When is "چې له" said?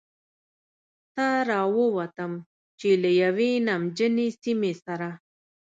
2.79-3.09